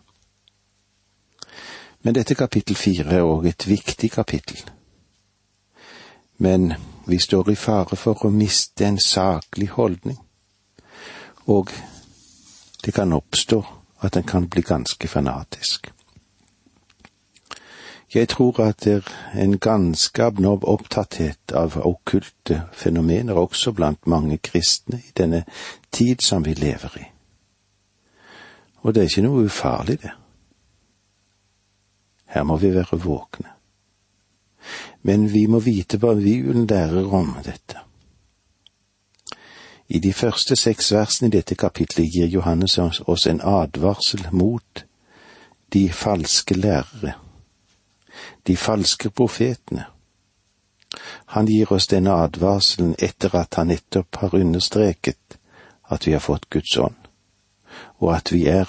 Men 2.07 2.15
dette 2.15 2.35
kapittel 2.39 2.77
fire 2.79 3.17
er 3.17 3.25
òg 3.27 3.49
et 3.49 3.65
viktig 3.67 4.07
kapittel. 4.13 4.61
Men 6.39 6.69
vi 7.03 7.17
står 7.19 7.49
i 7.51 7.55
fare 7.59 7.97
for 7.99 8.21
å 8.23 8.29
miste 8.31 8.85
en 8.87 8.99
saklig 9.03 9.65
holdning, 9.73 10.15
og 11.51 11.73
det 12.85 12.93
kan 12.95 13.11
oppstå 13.11 13.57
at 14.07 14.15
en 14.15 14.23
kan 14.23 14.47
bli 14.47 14.63
ganske 14.63 15.07
fanatisk. 15.11 15.89
Jeg 18.15 18.29
tror 18.31 18.61
at 18.63 18.85
det 18.85 18.93
er 19.01 19.41
en 19.43 19.57
ganske 19.59 20.23
abnorm 20.23 20.63
opptatthet 20.63 21.51
av 21.51 21.75
okkulte 21.75 22.61
fenomener 22.71 23.35
også 23.35 23.73
blant 23.75 24.07
mange 24.07 24.37
kristne 24.37 25.01
i 25.03 25.11
denne 25.11 25.43
tid 25.91 26.23
som 26.23 26.47
vi 26.47 26.55
lever 26.55 26.97
i. 27.01 27.03
Og 28.87 28.95
det 28.95 29.03
er 29.03 29.11
ikke 29.11 29.25
noe 29.27 29.43
ufarlig, 29.51 29.99
det. 30.05 30.15
Her 32.27 32.43
må 32.43 32.57
vi 32.57 32.73
være 32.75 32.99
våkne. 32.99 33.49
Men 35.01 35.27
vi 35.33 35.45
må 35.47 35.59
vite 35.63 35.97
hva 35.97 36.13
Bibelen 36.15 36.67
lærer 36.67 37.13
om 37.13 37.35
dette. 37.45 37.79
I 39.87 39.99
de 40.03 40.13
første 40.13 40.55
seks 40.55 40.91
versene 40.91 41.29
i 41.29 41.35
dette 41.37 41.55
kapitlet 41.55 42.11
gir 42.11 42.27
Johannes 42.27 42.77
oss 43.07 43.27
en 43.27 43.39
advarsel 43.41 44.25
mot 44.31 44.83
de 45.73 45.89
falske 45.89 46.55
lærere, 46.55 47.13
de 48.47 48.57
falske 48.57 49.09
profetene. 49.09 49.85
Han 51.25 51.47
gir 51.47 51.71
oss 51.71 51.87
denne 51.87 52.11
advarselen 52.11 52.95
etter 52.99 53.35
at 53.35 53.55
han 53.55 53.71
nettopp 53.71 54.19
har 54.19 54.35
understreket 54.35 55.39
at 55.89 56.07
vi 56.07 56.11
har 56.11 56.23
fått 56.23 56.49
Guds 56.49 56.77
ånd, 56.77 56.99
og 57.99 58.15
at 58.15 58.31
vi 58.31 58.43
er 58.51 58.67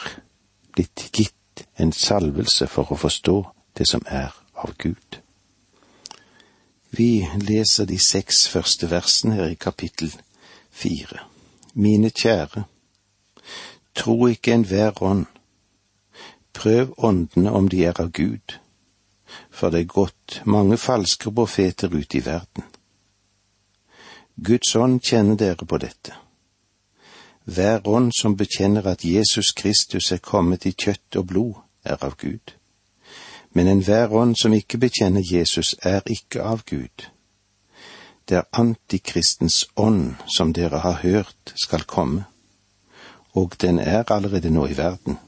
blitt 0.74 1.08
gitt 1.12 1.38
en 1.76 1.92
salvelse 1.92 2.66
for 2.66 2.92
å 2.92 2.98
forstå 2.98 3.38
det 3.78 3.86
som 3.88 4.02
er 4.06 4.34
av 4.54 4.74
Gud. 4.78 5.20
Vi 6.90 7.28
leser 7.36 7.86
de 7.86 7.98
seks 7.98 8.46
første 8.48 8.88
versene 8.90 9.36
her 9.38 9.52
i 9.52 9.60
kapittel 9.60 10.12
fire. 10.70 11.24
Mine 11.74 12.10
kjære, 12.10 12.64
tro 13.94 14.26
ikke 14.26 14.54
enhver 14.54 15.02
ånd. 15.02 15.26
Prøv 16.52 16.94
åndene 16.98 17.52
om 17.52 17.68
de 17.68 17.84
er 17.86 18.00
av 18.00 18.10
Gud, 18.10 18.56
for 19.50 19.70
det 19.70 19.84
er 19.84 19.92
gått 19.92 20.40
mange 20.44 20.78
falske 20.80 21.30
profeter 21.30 21.92
ute 21.94 22.18
i 22.18 22.24
verden. 22.24 22.64
Guds 24.34 24.74
ånd 24.76 25.02
kjenner 25.02 25.36
dere 25.38 25.66
på 25.66 25.78
dette 25.78 26.16
hver 27.55 27.88
ånd 27.88 28.12
som 28.12 28.37
bekjenner 28.37 28.87
at 28.87 29.05
Jesus 29.05 29.52
Kristus 29.57 30.12
er 30.12 30.21
kommet 30.21 30.67
i 30.67 30.75
kjøtt 30.76 31.17
og 31.17 31.26
blod, 31.26 31.55
er 31.85 31.97
av 32.05 32.17
Gud. 32.21 32.52
Men 33.57 33.69
enhver 33.69 34.12
ånd 34.12 34.37
som 34.37 34.52
ikke 34.52 34.78
bekjenner 34.78 35.25
Jesus, 35.25 35.75
er 35.83 36.05
ikke 36.07 36.43
av 36.45 36.67
Gud. 36.69 37.09
Det 38.28 38.37
er 38.37 38.50
antikristens 38.52 39.64
ånd 39.76 40.19
som 40.28 40.52
dere 40.52 40.83
har 40.85 41.00
hørt 41.00 41.55
skal 41.57 41.87
komme, 41.88 42.26
og 43.33 43.57
den 43.61 43.78
er 43.78 44.05
allerede 44.12 44.50
nå 44.50 44.67
i 44.67 44.76
verden. 44.76 45.19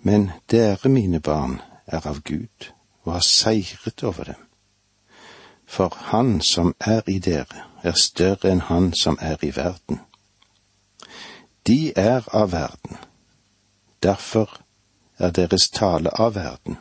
Men 0.00 0.30
dere, 0.50 0.88
mine 0.88 1.20
barn, 1.20 1.60
er 1.86 2.06
av 2.08 2.22
Gud 2.24 2.72
og 3.04 3.12
har 3.12 3.28
seiret 3.28 4.02
over 4.02 4.24
dem. 4.24 4.40
For 5.66 5.92
Han 6.12 6.40
som 6.40 6.74
er 6.80 7.02
i 7.06 7.18
dere, 7.18 7.66
er 7.82 7.92
større 7.92 8.50
enn 8.50 8.60
Han 8.72 8.92
som 8.94 9.18
er 9.20 9.36
i 9.42 9.52
verden. 9.56 10.00
De 11.66 11.92
er 11.96 12.28
av 12.34 12.52
verden, 12.52 12.96
derfor 14.02 14.60
er 15.18 15.30
deres 15.30 15.68
tale 15.72 16.10
av 16.20 16.34
verden, 16.34 16.76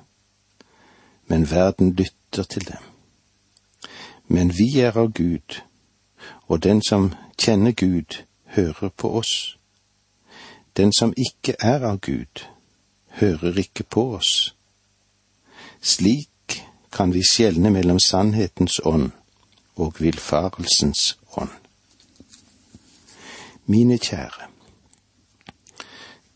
men 1.27 1.49
verden 1.51 1.95
lytter 1.95 2.43
til 2.43 2.67
dem. 2.67 2.83
Men 4.27 4.53
vi 4.57 4.79
er 4.79 4.97
av 4.97 5.11
Gud, 5.13 5.61
og 6.47 6.63
den 6.63 6.81
som 6.81 7.13
kjenner 7.41 7.71
Gud, 7.71 8.21
hører 8.45 8.89
på 8.89 9.17
oss. 9.17 9.57
Den 10.77 10.93
som 10.93 11.13
ikke 11.17 11.55
er 11.59 11.85
av 11.85 11.99
Gud, 11.99 12.45
hører 13.07 13.57
ikke 13.59 13.83
på 13.83 14.15
oss. 14.15 14.55
Slik 15.81 16.63
kan 16.91 17.13
vi 17.13 17.23
skjelne 17.29 17.69
mellom 17.69 17.99
sannhetens 17.99 18.79
ånd 18.85 19.11
og 19.75 19.99
villfarelsens 19.99 21.17
ånd. 21.37 21.51
Mine 23.65 23.97
kjære, 23.97 24.47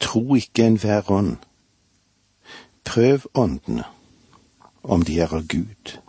tro 0.09 0.35
ikke 0.35 0.65
enhver 0.65 1.11
ånd. 1.11 1.37
Prøv 2.85 3.25
åndene, 3.33 3.83
om 4.83 5.03
de 5.05 5.19
er 5.19 5.33
av 5.35 5.45
Gud, 5.47 5.99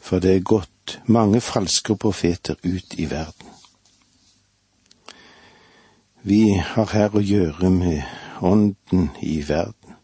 for 0.00 0.22
det 0.22 0.36
er 0.36 0.46
gått 0.48 0.96
mange 1.04 1.42
falske 1.44 1.96
profeter 1.96 2.56
ut 2.64 2.94
i 2.96 3.08
verden. 3.10 3.50
Vi 6.22 6.56
har 6.56 6.88
her 6.94 7.12
å 7.14 7.22
gjøre 7.22 7.70
med 7.70 8.02
ånden 8.40 9.10
i 9.22 9.42
verden. 9.44 9.98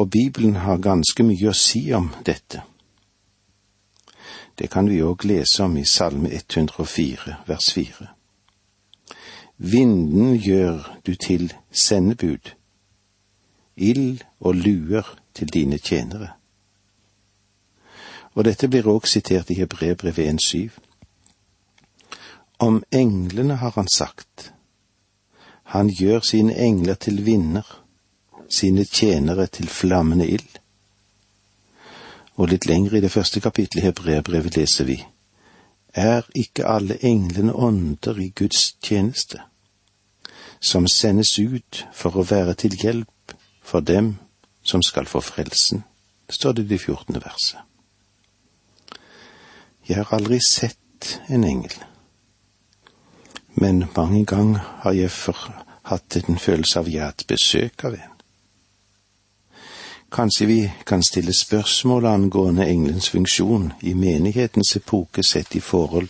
Og 0.00 0.08
Bibelen 0.10 0.56
har 0.64 0.80
ganske 0.80 1.26
mye 1.26 1.50
å 1.50 1.56
si 1.56 1.82
om 1.92 2.08
dette. 2.24 2.62
Det 4.56 4.70
kan 4.72 4.88
vi 4.88 5.02
òg 5.04 5.28
lese 5.28 5.68
om 5.68 5.76
i 5.76 5.84
Salme 5.84 6.32
104, 6.32 7.36
vers 7.46 7.70
4. 7.76 8.08
Vinden 9.62 10.36
gjør 10.36 11.00
du 11.06 11.14
til 11.14 11.52
sendebud, 11.70 12.50
ild 13.76 14.22
og 14.40 14.54
luer 14.54 15.18
til 15.34 15.52
dine 15.52 15.78
tjenere. 15.78 16.28
Og 18.32 18.44
dette 18.44 18.70
blir 18.72 18.88
òg 18.88 19.04
sitert 19.04 19.50
i 19.52 19.58
Hebrebrevet 19.58 20.40
1,7. 20.40 20.78
Om 22.58 22.80
englene 22.92 23.58
har 23.60 23.76
han 23.76 23.88
sagt, 23.88 24.52
han 25.62 25.92
gjør 25.92 26.20
sine 26.20 26.56
engler 26.56 26.94
til 26.94 27.20
vinner, 27.26 27.84
sine 28.48 28.84
tjenere 28.84 29.46
til 29.46 29.68
flammende 29.68 30.28
ild. 30.28 30.56
Og 32.40 32.48
litt 32.48 32.64
lenger 32.66 32.96
i 32.96 33.04
det 33.04 33.12
første 33.12 33.44
kapittelet 33.44 33.84
i 33.84 33.86
Hebreabrevet 33.90 34.56
leser 34.56 34.88
vi, 34.88 35.04
Er 35.94 36.22
ikke 36.34 36.64
alle 36.66 36.96
englene 37.04 37.52
ånder 37.52 38.16
i 38.18 38.32
Guds 38.36 38.72
tjeneste, 38.82 39.42
som 40.60 40.88
sendes 40.88 41.38
ut 41.38 41.86
for 41.92 42.16
å 42.16 42.26
være 42.26 42.54
til 42.54 42.76
hjelp 42.76 43.34
for 43.62 43.80
dem 43.80 44.16
som 44.62 44.82
skal 44.82 45.06
få 45.08 45.20
frelsen, 45.24 45.84
står 46.28 46.52
det 46.52 46.64
i 46.64 46.72
det 46.74 46.80
fjortende 46.84 47.22
verset. 47.24 47.60
Jeg 49.88 49.96
har 49.96 50.12
aldri 50.14 50.38
sett 50.44 51.20
en 51.28 51.44
engel 51.44 51.80
men 53.60 53.84
mange 53.96 54.24
ganger 54.24 54.60
har 54.82 54.92
jeg 54.92 55.10
hatt 55.82 56.16
en 56.16 56.38
følelse 56.38 56.80
av 56.80 56.88
jeg 56.88 57.02
har 57.02 57.12
hatt 57.12 57.26
besøk 57.28 57.84
av 57.84 57.96
en. 57.98 58.14
Kanskje 60.10 60.46
vi 60.46 60.60
kan 60.86 61.02
stille 61.06 61.34
spørsmål 61.36 62.06
angående 62.06 62.66
engelens 62.66 63.10
funksjon 63.12 63.72
i 63.86 63.94
menighetens 63.94 64.74
epoke 64.76 65.22
sett 65.22 65.54
i 65.54 65.60
forhold 65.60 66.08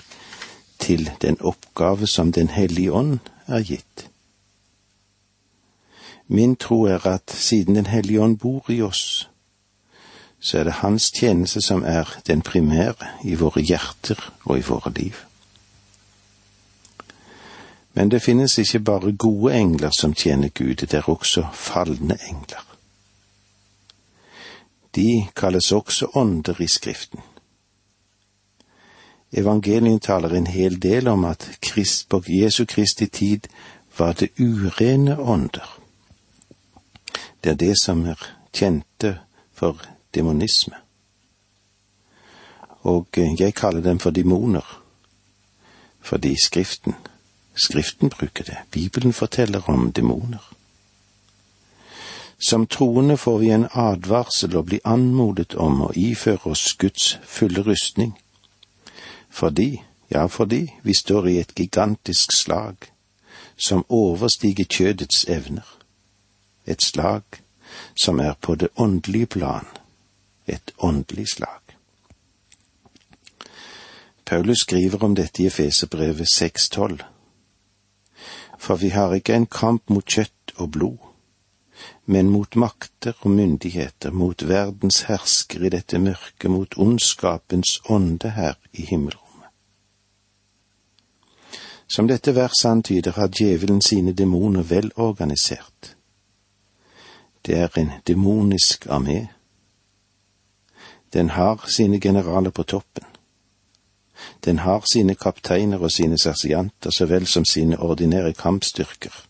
til 0.78 1.10
den 1.20 1.36
oppgave 1.40 2.06
som 2.06 2.32
Den 2.32 2.48
hellige 2.48 2.92
ånd 2.92 3.18
er 3.46 3.60
gitt. 3.60 4.09
Min 6.32 6.56
tro 6.56 6.82
er 6.82 7.06
at 7.06 7.30
siden 7.30 7.74
Den 7.74 7.86
hellige 7.86 8.20
ånd 8.20 8.38
bor 8.38 8.70
i 8.70 8.82
oss, 8.82 9.30
så 10.40 10.58
er 10.58 10.64
det 10.64 10.72
hans 10.72 11.10
tjeneste 11.10 11.60
som 11.60 11.82
er 11.82 12.20
den 12.26 12.42
primære 12.42 13.08
i 13.24 13.34
våre 13.34 13.60
hjerter 13.60 14.32
og 14.44 14.58
i 14.58 14.62
våre 14.62 14.92
liv. 14.92 15.14
Men 17.94 18.10
det 18.10 18.22
finnes 18.22 18.58
ikke 18.58 18.80
bare 18.80 19.12
gode 19.12 19.54
engler 19.58 19.90
som 19.90 20.14
tjener 20.14 20.48
Gud, 20.48 20.74
det 20.74 20.94
er 20.94 21.10
også 21.10 21.46
falne 21.52 22.18
engler. 22.28 22.62
De 24.94 25.26
kalles 25.36 25.72
også 25.72 26.10
ånder 26.14 26.62
i 26.62 26.68
Skriften. 26.68 27.20
Evangelien 29.32 30.00
taler 30.00 30.34
en 30.34 30.46
hel 30.46 30.82
del 30.82 31.08
om 31.08 31.24
at 31.24 31.58
Krist 31.62 32.08
på 32.08 32.22
Jesu 32.28 32.64
Kristi 32.64 33.06
tid 33.06 33.40
var 33.98 34.12
det 34.12 34.30
urene 34.38 35.18
ånder. 35.20 35.79
Det 37.44 37.50
er 37.50 37.54
det 37.54 37.74
som 37.82 38.06
er 38.06 38.20
kjente 38.52 39.18
for 39.52 39.80
demonisme. 40.14 40.74
Og 42.82 43.06
jeg 43.16 43.54
kaller 43.54 43.80
dem 43.80 43.98
for 43.98 44.10
demoner, 44.10 44.82
fordi 46.00 46.36
Skriften 46.44 46.94
Skriften 47.54 48.08
bruker 48.08 48.44
det. 48.44 48.56
Bibelen 48.70 49.12
forteller 49.12 49.70
om 49.70 49.92
demoner. 49.92 50.52
Som 52.38 52.66
troende 52.66 53.16
får 53.16 53.38
vi 53.38 53.50
en 53.50 53.68
advarsel 53.72 54.56
og 54.56 54.66
blir 54.66 54.80
anmodet 54.84 55.54
om 55.54 55.82
å 55.82 55.90
iføre 55.96 56.54
oss 56.54 56.72
Guds 56.74 57.18
fulle 57.22 57.62
rustning. 57.62 58.14
Fordi, 59.28 59.82
ja 60.10 60.26
fordi, 60.26 60.72
vi 60.82 60.94
står 60.94 61.28
i 61.28 61.36
et 61.38 61.54
gigantisk 61.54 62.32
slag 62.32 62.88
som 63.56 63.84
overstiger 63.88 64.64
kjødets 64.64 65.24
evner. 65.28 65.79
Et 66.70 66.82
slag 66.82 67.42
som 67.98 68.20
er 68.20 68.34
på 68.40 68.54
det 68.54 68.70
åndelige 68.76 69.26
plan. 69.26 69.66
Et 70.46 70.72
åndelig 70.78 71.28
slag. 71.34 71.76
Paulus 74.24 74.62
skriver 74.62 75.04
om 75.04 75.14
dette 75.14 75.42
i 75.42 75.46
Efeserbrevet 75.46 76.28
6,12 76.30 77.02
for 78.60 78.76
vi 78.76 78.88
har 78.88 79.14
ikke 79.14 79.34
en 79.34 79.46
kamp 79.46 79.88
mot 79.88 80.04
kjøtt 80.04 80.52
og 80.60 80.70
blod, 80.76 80.98
men 82.04 82.28
mot 82.28 82.56
makter 82.56 83.16
og 83.24 83.32
myndigheter, 83.32 84.12
mot 84.12 84.44
verdens 84.48 85.02
hersker 85.08 85.64
i 85.64 85.72
dette 85.72 85.98
mørket, 85.98 86.50
mot 86.50 86.76
ondskapens 86.76 87.78
ånde 87.88 88.34
her 88.36 88.58
i 88.72 88.84
himmelrommet. 88.84 89.48
Som 91.88 92.06
dette 92.06 92.34
verset 92.36 92.68
antyder, 92.70 93.16
har 93.16 93.32
djevelen 93.32 93.80
sine 93.82 94.12
demoner 94.12 94.62
vel 94.62 94.92
organisert. 94.96 95.96
Det 97.46 97.58
er 97.58 97.78
en 97.78 97.90
demonisk 98.06 98.86
armé. 98.86 99.26
Den 101.12 101.30
har 101.30 101.64
sine 101.68 102.00
generaler 102.00 102.50
på 102.50 102.62
toppen. 102.62 103.04
Den 104.44 104.58
har 104.58 104.82
sine 104.92 105.14
kapteiner 105.14 105.78
og 105.78 105.90
sine 105.90 106.18
sersianter 106.18 106.90
så 106.90 107.06
vel 107.06 107.26
som 107.26 107.44
sine 107.44 107.78
ordinære 107.78 108.32
kampstyrker. 108.32 109.26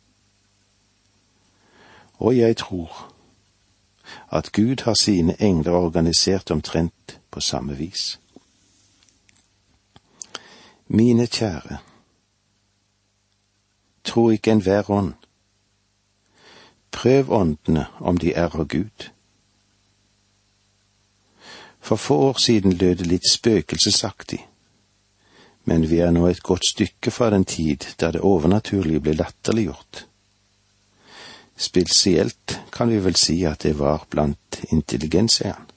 Og 2.13 2.37
jeg 2.37 2.57
tror 2.57 3.13
at 4.33 4.53
Gud 4.53 4.85
har 4.85 4.95
sine 4.95 5.43
engler 5.43 5.73
organisert 5.73 6.51
omtrent 6.51 7.21
på 7.31 7.41
samme 7.41 7.77
vis. 7.77 8.21
Mine 10.87 11.27
kjære, 11.27 11.79
tro 14.05 14.31
ikke 14.31 14.51
enhver 14.51 14.91
ånd. 14.91 15.15
Prøv 16.91 17.33
åndene 17.33 17.87
om 18.01 18.19
de 18.19 18.33
er 18.35 18.51
av 18.57 18.67
Gud. 18.69 19.11
For 21.81 21.97
få 21.97 22.17
år 22.29 22.39
siden 22.39 22.73
lød 22.73 22.95
det 22.95 23.07
litt 23.07 23.29
spøkelsesaktig 23.31 24.45
men 25.71 25.87
vi 25.87 26.01
er 26.03 26.11
nå 26.11 26.25
et 26.27 26.43
godt 26.43 26.67
stykke 26.67 27.13
fra 27.15 27.31
den 27.31 27.45
tid 27.45 27.85
da 28.01 28.11
det 28.15 28.25
overnaturlige 28.27 29.03
ble 29.05 29.15
latterliggjort. 29.19 30.07
Spesielt 31.61 32.57
kan 32.73 32.91
vi 32.91 32.99
vel 33.05 33.17
si 33.21 33.43
at 33.45 33.63
det 33.67 33.77
var 33.79 34.07
blant 34.11 34.61
intelligensiaen. 34.73 35.69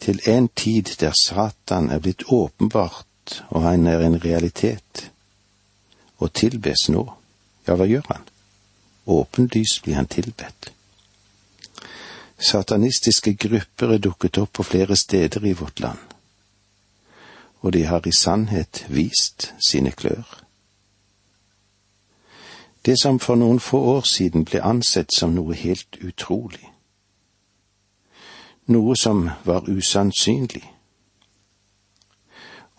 Til 0.00 0.20
en 0.32 0.48
tid 0.56 0.96
der 1.00 1.12
Satan 1.12 1.90
er 1.90 2.00
blitt 2.00 2.24
åpenbart 2.32 3.42
og 3.50 3.62
han 3.62 3.86
er 3.86 4.00
en 4.00 4.16
realitet, 4.24 5.10
og 6.18 6.32
tilbes 6.34 6.88
nå, 6.88 7.04
ja, 7.68 7.76
hva 7.76 7.86
gjør 7.86 8.08
han? 8.08 8.24
Åpenlyst 9.10 9.82
blir 9.82 9.98
han 9.98 10.06
tilbedt. 10.06 10.72
Satanistiske 12.38 13.34
grupper 13.34 13.96
er 13.96 13.98
dukket 13.98 14.38
opp 14.38 14.54
på 14.56 14.64
flere 14.64 14.96
steder 14.96 15.44
i 15.50 15.56
vårt 15.58 15.80
land 15.80 16.10
og 17.60 17.72
de 17.72 17.84
har 17.84 18.06
i 18.06 18.12
sannhet 18.12 18.86
vist 18.88 19.54
sine 19.68 19.90
klør. 19.90 20.44
Det 22.86 22.96
som 23.02 23.18
for 23.18 23.34
noen 23.34 23.60
få 23.60 23.80
år 23.96 24.06
siden 24.08 24.44
ble 24.44 24.62
ansett 24.64 25.12
som 25.12 25.34
noe 25.36 25.54
helt 25.54 25.98
utrolig, 26.00 26.64
noe 28.66 28.96
som 28.96 29.28
var 29.44 29.68
usannsynlig, 29.68 30.64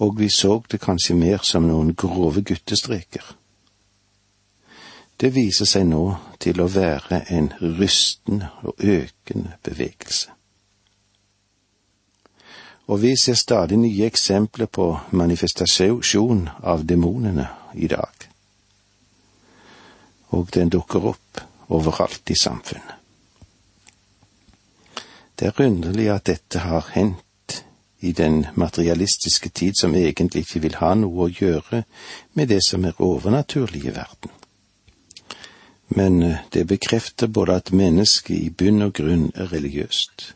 og 0.01 0.17
vi 0.19 0.29
så 0.29 0.63
det 0.71 0.81
kanskje 0.81 1.15
mer 1.15 1.45
som 1.45 1.67
noen 1.69 1.93
grove 1.95 2.41
guttestreker. 2.41 3.35
Det 5.21 5.29
viser 5.35 5.69
seg 5.69 5.85
nå 5.85 6.03
til 6.41 6.63
å 6.63 6.69
være 6.71 7.19
en 7.29 7.51
rystende 7.77 8.47
og 8.65 8.79
økende 8.81 9.53
bevegelse. 9.61 10.31
Og 12.89 13.03
vi 13.03 13.11
ser 13.15 13.37
stadig 13.37 13.77
nye 13.77 14.07
eksempler 14.09 14.65
på 14.65 14.87
manifestasjon 15.13 16.47
av 16.65 16.87
demonene 16.89 17.45
i 17.77 17.87
dag. 17.87 18.25
Og 20.33 20.49
den 20.55 20.73
dukker 20.73 21.05
opp 21.13 21.45
overalt 21.69 22.33
i 22.33 22.39
samfunnet. 22.41 22.97
Det 25.37 25.47
er 25.47 25.63
underlig 25.67 26.09
at 26.13 26.25
dette 26.33 26.65
har 26.65 26.89
hendt 26.93 27.61
i 28.01 28.11
den 28.11 28.47
materialistiske 28.55 29.49
tid 29.49 29.77
som 29.77 29.95
egentlig 29.95 30.47
ikke 30.47 30.65
vil 30.65 30.81
ha 30.81 30.95
noe 30.97 31.27
å 31.27 31.31
gjøre 31.31 31.85
med 32.33 32.49
det 32.49 32.63
som 32.65 32.85
er 32.85 32.97
overnaturlig 32.97 33.85
i 33.85 33.95
verden. 33.95 34.40
Men 35.95 36.23
eh, 36.23 36.37
det 36.53 36.67
bekrefter 36.67 37.27
både 37.27 37.55
at 37.55 37.71
mennesket 37.71 38.35
i 38.35 38.49
bunn 38.49 38.81
og 38.81 38.93
grunn 38.93 39.31
er 39.35 39.51
religiøst, 39.51 40.35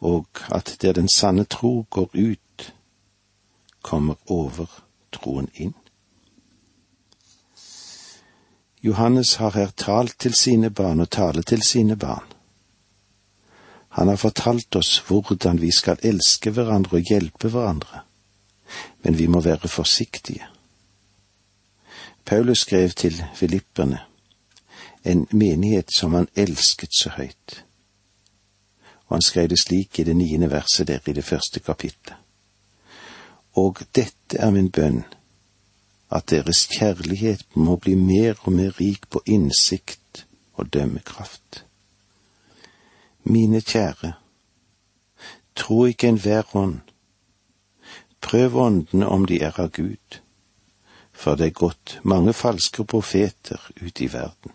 og 0.00 0.26
at 0.50 0.76
der 0.82 0.92
den 0.92 1.08
sanne 1.08 1.44
tro 1.44 1.86
går 1.90 2.10
ut, 2.14 2.72
kommer 3.82 4.14
overtroen 4.26 5.48
inn. 5.54 5.74
Johannes 8.82 9.34
har 9.34 9.54
her 9.54 9.70
talt 9.76 10.18
til 10.18 10.34
sine 10.34 10.70
barn 10.70 11.00
og 11.00 11.10
taler 11.10 11.42
til 11.42 11.62
sine 11.62 11.96
barn. 11.96 12.26
Han 13.88 14.08
har 14.08 14.16
fortalt 14.16 14.76
oss 14.76 14.98
hvordan 15.06 15.60
vi 15.60 15.70
skal 15.70 16.02
elske 16.02 16.50
hverandre 16.50 16.98
og 16.98 17.10
hjelpe 17.10 17.48
hverandre, 17.48 18.02
men 19.04 19.18
vi 19.18 19.26
må 19.26 19.40
være 19.40 19.68
forsiktige. 19.68 20.46
Paulus 22.24 22.58
skrev 22.58 22.90
til 22.90 23.24
filipperne, 23.34 24.00
en 25.04 25.26
menighet 25.30 25.88
som 25.98 26.14
han 26.14 26.28
elsket 26.36 26.94
så 26.94 27.10
høyt, 27.16 27.64
og 29.06 29.16
han 29.16 29.22
skrev 29.22 29.48
det 29.48 29.58
slik 29.60 29.98
i 29.98 30.06
det 30.08 30.16
niende 30.16 30.50
verset 30.50 30.88
der 30.88 31.00
i 31.06 31.12
det 31.12 31.24
første 31.24 31.60
kapittelet. 31.60 32.18
Og 33.54 33.82
dette 33.94 34.38
er 34.38 34.50
min 34.50 34.70
bønn, 34.70 35.02
at 36.10 36.30
deres 36.30 36.66
kjærlighet 36.72 37.44
må 37.54 37.76
bli 37.76 37.94
mer 37.94 38.40
og 38.42 38.52
mer 38.52 38.80
rik 38.80 39.08
på 39.10 39.20
innsikt 39.26 40.24
og 40.54 40.72
dømmekraft 40.72 41.64
mine 43.24 43.60
kjære, 43.60 44.12
tro 45.56 45.84
ikke 45.84 46.08
enhver 46.08 46.56
ånd. 46.56 46.80
Prøv 48.20 48.56
åndene 48.56 49.08
om 49.08 49.26
de 49.26 49.40
er 49.42 49.60
av 49.60 49.70
Gud, 49.70 50.20
for 51.12 51.34
det 51.36 51.46
er 51.46 51.58
gått 51.58 51.98
mange 52.02 52.32
falske 52.32 52.84
profeter 52.84 53.70
ut 53.82 54.00
i 54.00 54.08
verden. 54.12 54.54